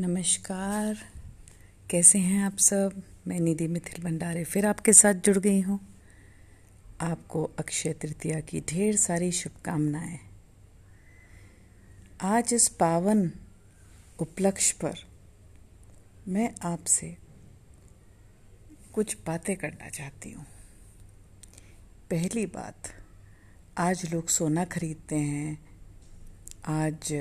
[0.00, 0.96] नमस्कार।
[1.90, 3.02] कैसे हैं आप सब?
[3.26, 5.80] मैं निधि मिथिल भंडारे फिर आपके साथ जुड़ गई हूँ।
[7.00, 10.18] आपको अक्षय तृतीया की ढेर सारी शुभकामनाएँ।
[12.20, 13.32] आज इस पावन
[14.18, 14.94] उपलक्ष्य पर
[16.28, 17.16] मैं आपसे
[18.92, 20.46] कुछ बातें करना चाहती हूँ।
[22.10, 22.82] पहली बात,
[23.78, 25.68] आज लोग सोना खरीदते हैं।
[26.66, 27.12] आज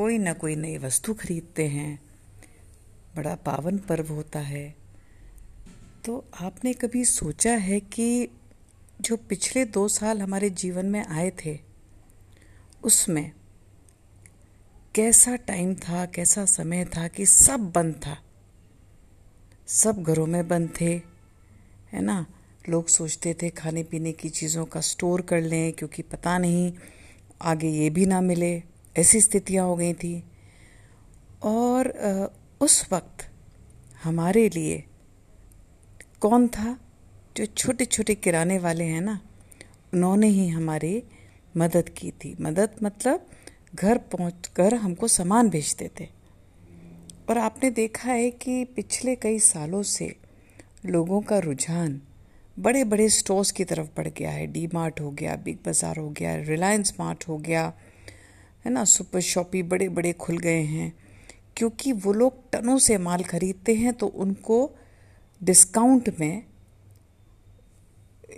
[0.00, 2.02] कोई ना कोई नई वस्तु खरीदते हैं।
[3.16, 4.74] बड़ा पावन पर्व होता है।
[6.04, 8.28] तो आपने कभी सोचा है कि
[9.00, 11.58] जो पिछले दो साल हमारे जीवन में आए थे,
[12.84, 13.32] उसमें
[14.94, 18.22] कैसा टाइम था, कैसा समय था कि सब बंद था?
[19.66, 21.00] सब घरों में बंद थे,
[21.92, 22.26] है ना?
[22.68, 26.72] लोग सोचते थे खाने पीने की चीज़ों का स्टोर कर लें, क्योंकि पता नहीं,
[27.42, 28.62] आगे ये भी ना मिले।
[29.00, 30.22] ऐसी स्थितियाँ हो गई थी।
[31.44, 31.88] और
[32.60, 33.26] उस वक्त
[34.02, 34.84] हमारे लिए
[36.20, 36.76] कौन था?
[37.36, 39.20] जो छोटे छोटे किराने वाले हैं ना,
[39.94, 41.02] उन्होंने ही हमारी
[41.54, 43.26] मदद की थी। मदद मतलब
[43.74, 46.08] घर पहुँच कर हमको सामान भेजते थे।
[47.28, 50.14] और आपने देखा है कि पिछले कई सालों से
[50.86, 52.00] लोगों का रुझान
[52.56, 56.08] बड़े बड़े स्टोर्स की तरफ़ बढ़ गया है। डी मार्ट हो गया, बिग बाज़ार हो
[56.10, 57.72] गया, रिलायंस मार्ट हो गया
[58.64, 60.92] है ना सुपर शॉपी बड़े बड़े खुल गए हैं।
[61.56, 64.70] क्योंकि वो लोग टनों से माल खरीदते हैं तो उनको
[65.42, 66.42] डिस्काउंट में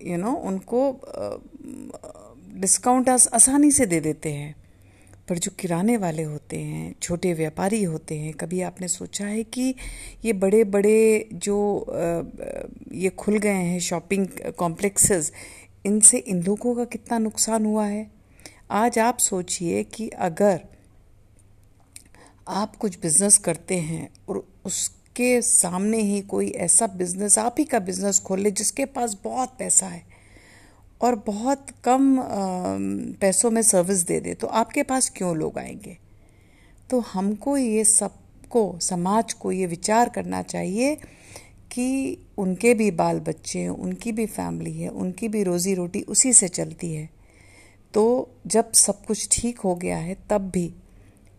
[0.02, 1.00] यू you नो know, उनको
[2.60, 4.54] डिस्काउंट आसानी से दे देते हैं।
[5.28, 9.74] पर जो किराने वाले होते हैं छोटे व्यापारी होते हैं कभी आपने सोचा है कि
[10.24, 11.56] ये बड़े बड़े जो
[12.92, 14.26] ये खुल गए हैं शॉपिंग
[14.58, 15.32] कॉम्प्लेक्सेस
[15.86, 18.10] इनसे इन लोगों का कितना नुकसान हुआ है?
[18.72, 20.60] आज आप सोचिए कि अगर
[22.48, 27.78] आप कुछ बिज़नेस करते हैं और उसके सामने ही कोई ऐसा बिज़नेस आप ही का
[27.78, 30.02] बिज़नेस खोल ले जिसके पास बहुत पैसा है
[31.00, 32.22] और बहुत कम
[33.20, 35.98] पैसों में सर्विस दे दे तो आपके पास क्यों लोग आएँगे?
[36.90, 40.94] तो हमको ये सबको, समाज को ये विचार करना चाहिए
[41.72, 46.32] कि उनके भी बाल बच्चे हैं, उनकी भी फैमिली है, उनकी भी रोज़ी रोटी उसी
[46.32, 47.21] से चलती है।
[47.94, 48.04] तो
[48.46, 50.72] जब सब कुछ ठीक हो गया है, तब भी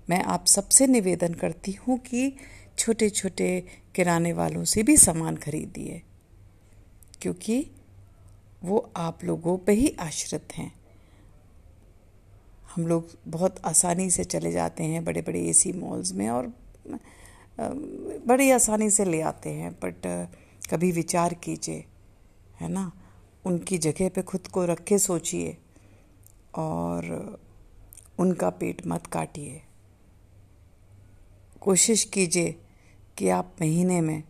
[0.08, 2.31] मैं आप सबसे निवेदन करती हूँ कि
[2.78, 3.47] छोटे छोटे
[3.96, 6.02] किराने वालों से भी सामान खरीदिए,
[7.22, 7.66] क्योंकि
[8.63, 10.72] वो आप लोगों पे ही आश्रित हैं।
[12.75, 16.52] हम लोग बहुत आसानी से चले जाते हैं बड़े बड़े एसी मॉल्स में और
[17.59, 20.06] बड़ी आसानी से ले आते हैं, बट
[20.72, 21.84] कभी विचार कीजिए,
[22.62, 22.92] है ना?
[23.46, 25.58] उनकी जगह पे खुद को रख के सोचिए।
[26.56, 27.40] और
[28.19, 29.62] उनका पेट मत काटिए।
[31.62, 32.56] कोशिश कीजिए
[33.18, 34.24] कि आप महीने में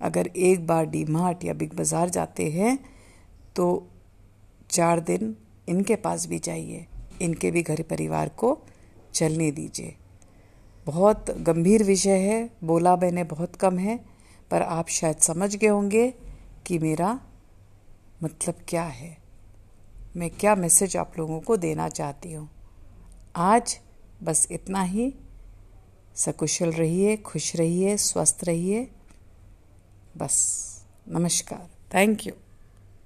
[0.00, 2.78] अगर एक बार डी मार्ट या बिग बाज़ार जाते हैं
[3.56, 3.66] तो
[4.70, 5.36] चार दिन
[5.68, 6.86] इनके पास भी जाइए।
[7.22, 8.58] इनके भी घर परिवार को
[9.14, 9.94] चलने दीजिए।
[10.86, 13.98] बहुत गंभीर विषय है, बोला मैंने बहुत कम है,
[14.50, 16.08] पर आप शायद समझ गए होंगे
[16.66, 17.18] कि मेरा
[18.22, 19.16] मतलब क्या है।
[20.16, 22.50] मैं क्या मैसेज आप लोगों को देना चाहती हूँ?
[23.36, 23.80] आज
[24.22, 25.14] बस इतना ही।
[26.16, 28.90] सकुशल रहिए, खुश रहिए, स्वस्थ रहिए।
[30.16, 30.66] बस,
[31.08, 32.32] नमस्कार। Thank you